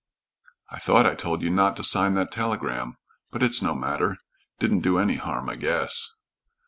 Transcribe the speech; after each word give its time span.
"I 0.71 0.79
thought 0.79 1.05
I 1.05 1.13
told 1.13 1.43
you 1.43 1.51
not 1.51 1.77
to 1.77 1.83
sign 1.83 2.15
that 2.15 2.31
telegram. 2.31 2.95
But 3.29 3.43
it's 3.43 3.61
no 3.61 3.75
matter, 3.75 4.17
didn't 4.57 4.79
do 4.81 4.97
any 4.97 5.17
harm, 5.17 5.47
I 5.47 5.53
guess." 5.55 6.15